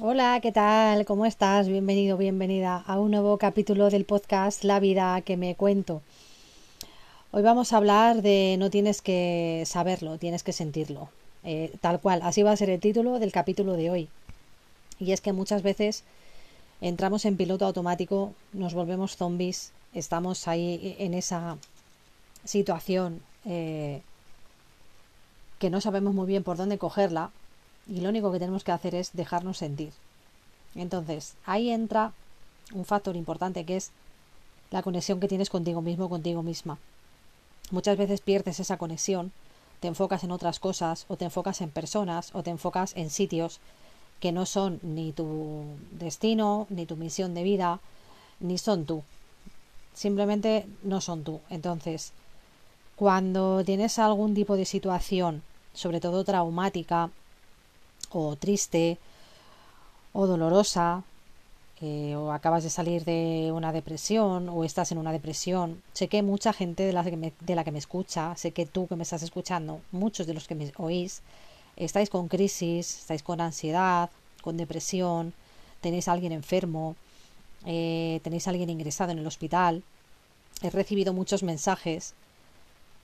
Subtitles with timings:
[0.00, 1.04] Hola, ¿qué tal?
[1.06, 1.66] ¿Cómo estás?
[1.66, 6.02] Bienvenido, bienvenida a un nuevo capítulo del podcast La vida que me cuento.
[7.32, 11.08] Hoy vamos a hablar de no tienes que saberlo, tienes que sentirlo.
[11.42, 14.08] Eh, tal cual, así va a ser el título del capítulo de hoy.
[15.00, 16.04] Y es que muchas veces
[16.80, 21.58] entramos en piloto automático, nos volvemos zombies, estamos ahí en esa
[22.44, 24.02] situación eh,
[25.58, 27.32] que no sabemos muy bien por dónde cogerla
[27.88, 29.92] y lo único que tenemos que hacer es dejarnos sentir.
[30.74, 32.12] Entonces, ahí entra
[32.72, 33.90] un factor importante que es
[34.70, 36.78] la conexión que tienes contigo mismo, contigo misma.
[37.70, 39.32] Muchas veces pierdes esa conexión,
[39.80, 43.60] te enfocas en otras cosas, o te enfocas en personas, o te enfocas en sitios
[44.20, 47.80] que no son ni tu destino, ni tu misión de vida,
[48.40, 49.02] ni son tú.
[49.94, 51.40] Simplemente no son tú.
[51.50, 52.12] Entonces,
[52.96, 55.42] cuando tienes algún tipo de situación,
[55.72, 57.10] sobre todo traumática,
[58.10, 58.98] o triste
[60.12, 61.04] o dolorosa
[61.80, 65.80] eh, o acabas de salir de una depresión o estás en una depresión.
[65.92, 68.66] Sé que mucha gente de la que, me, de la que me escucha, sé que
[68.66, 71.22] tú que me estás escuchando, muchos de los que me oís,
[71.76, 74.10] estáis con crisis, estáis con ansiedad,
[74.42, 75.32] con depresión,
[75.80, 76.96] tenéis a alguien enfermo,
[77.64, 79.84] eh, tenéis alguien ingresado en el hospital.
[80.62, 82.14] He recibido muchos mensajes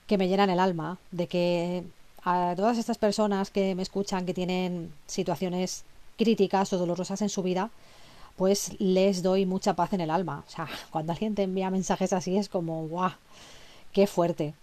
[0.07, 1.83] que me llenan el alma de que
[2.25, 5.83] a todas estas personas que me escuchan que tienen situaciones
[6.17, 7.69] críticas o dolorosas en su vida,
[8.35, 10.43] pues les doy mucha paz en el alma.
[10.47, 13.11] O sea, cuando alguien te envía mensajes así es como, ¡guau!
[13.93, 14.55] ¡Qué fuerte!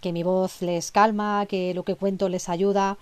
[0.00, 2.96] Que mi voz les calma, que lo que cuento les ayuda.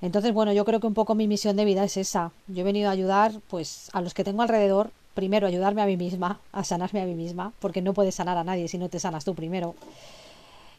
[0.00, 2.30] Entonces, bueno, yo creo que un poco mi misión de vida es esa.
[2.46, 4.90] Yo he venido a ayudar, pues, a los que tengo alrededor.
[5.14, 8.44] Primero, ayudarme a mí misma, a sanarme a mí misma, porque no puedes sanar a
[8.44, 9.74] nadie si no te sanas tú primero.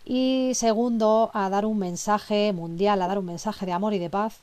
[0.05, 4.09] Y segundo, a dar un mensaje mundial, a dar un mensaje de amor y de
[4.09, 4.37] paz.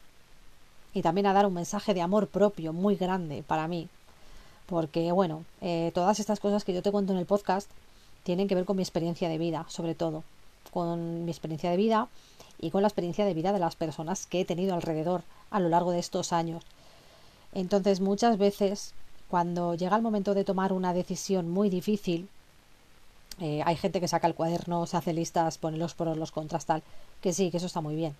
[0.92, 3.88] Y también a dar un mensaje de amor propio muy grande para mí.
[4.66, 7.70] Porque, bueno, eh, todas estas cosas que yo te cuento en el podcast
[8.24, 10.24] tienen que ver con mi experiencia de vida, sobre todo.
[10.72, 12.08] Con mi experiencia de vida
[12.60, 15.68] y con la experiencia de vida de las personas que he tenido alrededor a lo
[15.68, 16.64] largo de estos años.
[17.54, 18.94] Entonces, muchas veces,
[19.30, 22.28] cuando llega el momento de tomar una decisión muy difícil,
[23.40, 26.66] eh, hay gente que saca el cuaderno, se hace listas, pone los pros, los contras,
[26.66, 26.82] tal,
[27.20, 28.14] que sí, que eso está muy bien.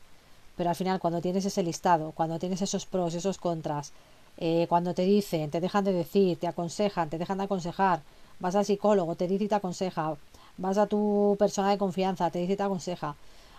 [0.56, 3.93] Pero al final, cuando tienes ese listado, cuando tienes esos pros, esos contras,
[4.39, 8.01] eh, cuando te dicen, te dejan de decir, te aconsejan, te dejan de aconsejar,
[8.41, 10.17] vas al psicólogo, te dice y te aconseja,
[10.56, 13.15] vas a tu persona de confianza, te dice y te aconseja,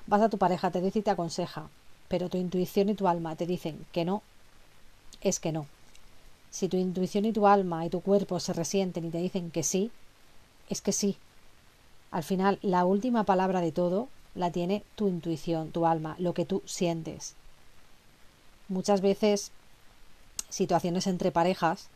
[0.07, 1.67] vas a tu pareja, te dice y te aconseja,
[2.07, 4.21] pero tu intuición y tu alma te dicen que no,
[5.21, 5.67] es que no.
[6.51, 9.63] Si tu intuición y tu alma y tu cuerpo se resienten y te dicen que
[9.63, 9.91] sí,
[10.69, 11.17] es que sí,
[12.13, 16.45] al final, la última palabra de todo la tiene tu intuición, tu alma, lo que
[16.45, 17.33] tú sientes.
[18.67, 19.51] Muchas veces
[20.47, 21.87] situaciones entre parejas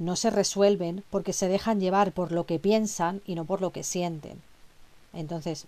[0.00, 3.70] no se resuelven porque se dejan llevar por lo que piensan y no por lo
[3.70, 4.42] que sienten.
[5.12, 5.66] Entonces,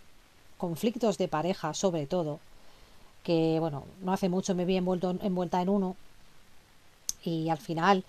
[0.58, 2.40] conflictos de pareja sobre todo,
[3.22, 5.94] que bueno, no hace mucho me vi envuelto, envuelta en uno
[7.22, 8.02] y al final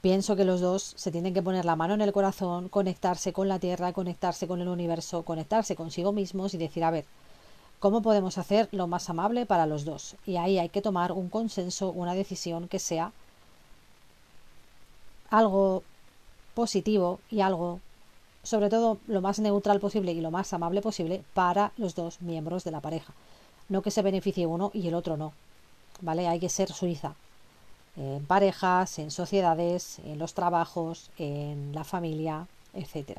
[0.00, 3.48] Pienso que los dos se tienen que poner la mano en el corazón, conectarse con
[3.48, 7.04] la Tierra, conectarse con el universo, conectarse consigo mismos y decir, a ver,
[7.80, 10.14] ¿cómo podemos hacer lo más amable para los dos?
[10.24, 13.12] Y ahí hay que tomar un consenso, una decisión que sea
[15.30, 15.82] algo
[16.54, 17.80] positivo y algo,
[18.44, 22.62] sobre todo, lo más neutral posible y lo más amable posible para los dos miembros
[22.62, 23.12] de la pareja.
[23.68, 25.32] No que se beneficie uno y el otro no.
[26.00, 26.28] ¿Vale?
[26.28, 27.16] Hay que ser suiza
[27.98, 33.18] en parejas, en sociedades, en los trabajos, en la familia, etc.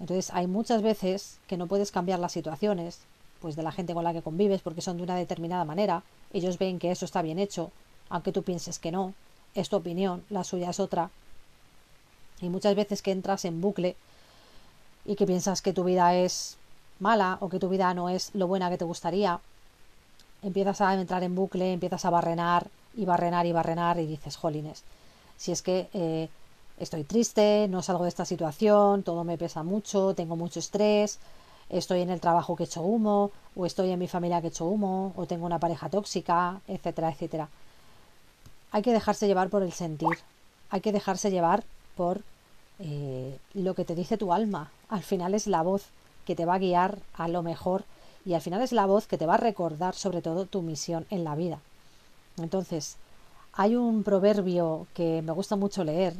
[0.00, 3.00] Entonces hay muchas veces que no puedes cambiar las situaciones,
[3.40, 6.02] pues de la gente con la que convives, porque son de una determinada manera,
[6.32, 7.70] ellos ven que eso está bien hecho,
[8.08, 9.12] aunque tú pienses que no,
[9.54, 11.10] es tu opinión, la suya es otra.
[12.40, 13.96] Y muchas veces que entras en bucle
[15.04, 16.56] y que piensas que tu vida es
[17.00, 19.40] mala o que tu vida no es lo buena que te gustaría,
[20.42, 22.68] empiezas a entrar en bucle, empiezas a barrenar,
[22.98, 24.82] y barrenar y barrenar y dices, jolines,
[25.36, 26.28] si es que eh,
[26.78, 31.20] estoy triste, no salgo de esta situación, todo me pesa mucho, tengo mucho estrés,
[31.70, 34.50] estoy en el trabajo que he hecho humo, o estoy en mi familia que he
[34.50, 37.48] hecho humo, o tengo una pareja tóxica, etcétera, etcétera.
[38.72, 40.18] Hay que dejarse llevar por el sentir,
[40.70, 41.62] hay que dejarse llevar
[41.96, 42.22] por
[42.80, 44.72] eh, lo que te dice tu alma.
[44.88, 45.84] Al final es la voz
[46.26, 47.84] que te va a guiar a lo mejor
[48.26, 51.06] y al final es la voz que te va a recordar sobre todo tu misión
[51.10, 51.60] en la vida.
[52.42, 52.96] Entonces,
[53.52, 56.14] hay un proverbio que me gusta mucho leer,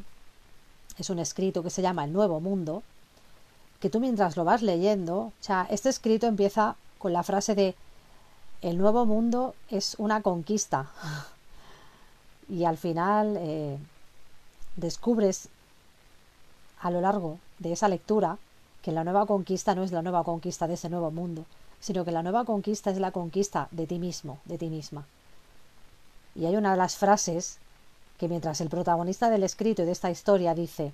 [0.99, 2.83] es un escrito que se llama El Nuevo Mundo,
[3.81, 7.77] que tú mientras lo vas leyendo, o sea, este escrito empieza con la frase de
[8.61, 10.91] El Nuevo Mundo es una conquista.
[12.51, 13.77] Y al final eh,
[14.77, 15.51] descubres
[16.81, 18.39] a lo largo de esa lectura
[18.81, 21.45] que la nueva conquista no es la nueva conquista de ese nuevo mundo,
[21.79, 25.05] sino que la nueva conquista es la conquista de ti mismo, de ti misma.
[26.39, 27.59] Y hay una de las frases
[28.17, 30.93] que mientras el protagonista del escrito y de esta historia dice,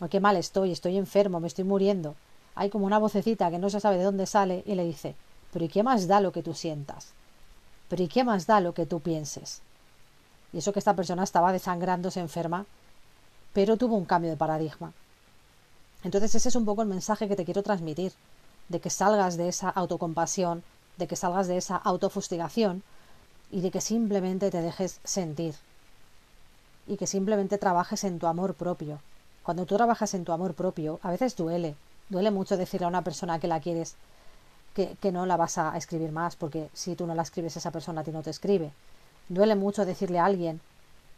[0.00, 2.14] oh, qué mal estoy, estoy enfermo, me estoy muriendo,
[2.54, 5.14] hay como una vocecita que no se sabe de dónde sale y le dice,
[5.52, 7.08] pero ¿y qué más da lo que tú sientas?
[7.88, 9.62] Pero ¿y qué más da lo que tú pienses?
[10.52, 12.66] Y eso que esta persona estaba desangrándose enferma,
[13.54, 14.92] pero tuvo un cambio de paradigma.
[16.02, 18.12] Entonces ese es un poco el mensaje que te quiero transmitir,
[18.68, 20.62] de que salgas de esa autocompasión,
[20.98, 22.82] de que salgas de esa autofustigación
[23.50, 25.54] y de que simplemente te dejes sentir
[26.86, 29.00] y que simplemente trabajes en tu amor propio.
[29.42, 31.76] Cuando tú trabajas en tu amor propio, a veces duele,
[32.08, 33.94] duele mucho decirle a una persona que la quieres
[34.74, 37.70] que, que no la vas a escribir más, porque si tú no la escribes esa
[37.70, 38.72] persona a ti no te escribe.
[39.28, 40.60] Duele mucho decirle a alguien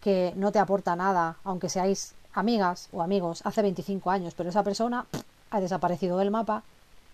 [0.00, 4.62] que no te aporta nada, aunque seáis amigas o amigos hace 25 años, pero esa
[4.62, 5.06] persona
[5.50, 6.62] ha desaparecido del mapa,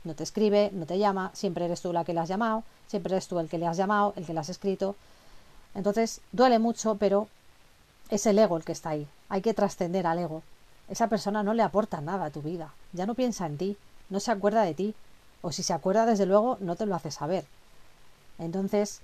[0.05, 3.15] no te escribe, no te llama, siempre eres tú la que le has llamado, siempre
[3.15, 4.97] eres tú el que le has llamado, el que le has escrito.
[5.75, 7.29] Entonces duele mucho, pero
[8.11, 9.07] es el ego el que está ahí.
[9.29, 10.43] Hay que trascender al ego.
[10.89, 13.77] Esa persona no le aporta nada a tu vida, ya no piensa en ti,
[14.11, 14.95] no se acuerda de ti,
[15.41, 17.45] o si se acuerda desde luego no te lo hace saber.
[18.39, 19.01] Entonces,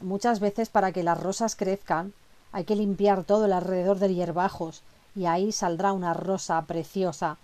[0.00, 2.12] muchas veces para que las rosas crezcan
[2.52, 4.82] hay que limpiar todo el alrededor de hierbajos,
[5.14, 7.36] y ahí saldrá una rosa preciosa,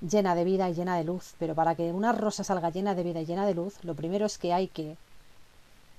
[0.00, 1.34] llena de vida y llena de luz.
[1.38, 4.26] Pero para que una rosa salga llena de vida y llena de luz, lo primero
[4.26, 4.96] es que hay que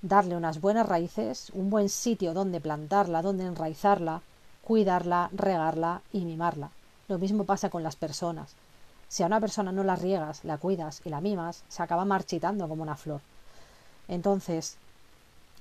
[0.01, 4.21] darle unas buenas raíces, un buen sitio donde plantarla, donde enraizarla,
[4.63, 6.71] cuidarla, regarla y mimarla.
[7.07, 8.53] Lo mismo pasa con las personas.
[9.07, 12.67] Si a una persona no la riegas, la cuidas y la mimas, se acaba marchitando
[12.67, 13.21] como una flor.
[14.07, 14.77] Entonces,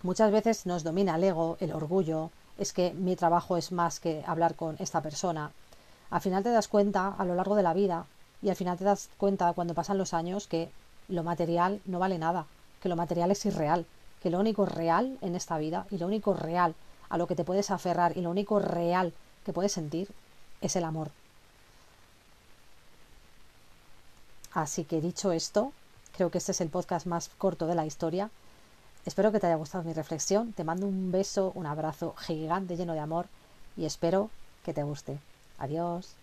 [0.03, 4.23] muchas veces nos domina el ego, el orgullo, es que mi trabajo es más que
[4.27, 5.51] hablar con esta persona.
[6.11, 8.07] Al final te das cuenta a lo largo de la vida
[8.43, 10.71] y al final te das cuenta cuando pasan los años que
[11.09, 12.47] lo material no vale nada,
[12.83, 13.87] que lo material es irreal,
[14.23, 16.75] que lo único real en esta vida y lo único real
[17.09, 19.13] a lo que te puedes aferrar y lo único real
[19.45, 20.09] que puedes sentir
[20.61, 21.11] es el amor.
[24.53, 25.73] Así que dicho esto,
[26.17, 28.31] creo que este es el podcast más corto de la historia.
[29.07, 30.53] Espero que te haya gustado mi reflexión.
[30.53, 33.27] Te mando un beso, un abrazo gigante lleno de amor
[33.77, 34.31] y espero
[34.65, 35.19] que te guste.
[35.59, 36.20] Adiós.